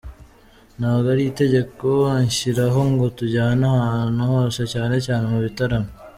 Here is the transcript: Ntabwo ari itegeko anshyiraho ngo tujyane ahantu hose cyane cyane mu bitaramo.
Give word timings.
Ntabwo 0.79 1.07
ari 1.13 1.23
itegeko 1.31 1.87
anshyiraho 2.17 2.79
ngo 2.91 3.05
tujyane 3.17 3.65
ahantu 3.87 4.21
hose 4.31 4.61
cyane 4.73 4.95
cyane 5.05 5.23
mu 5.33 5.39
bitaramo. 5.45 5.89